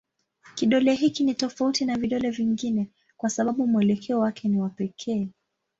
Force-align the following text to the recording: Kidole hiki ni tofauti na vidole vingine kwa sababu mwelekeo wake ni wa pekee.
Kidole 0.55 0.93
hiki 0.95 1.23
ni 1.23 1.33
tofauti 1.33 1.85
na 1.85 1.97
vidole 1.97 2.29
vingine 2.29 2.87
kwa 3.17 3.29
sababu 3.29 3.67
mwelekeo 3.67 4.19
wake 4.19 4.47
ni 4.47 4.59
wa 4.61 4.69
pekee. 4.69 5.29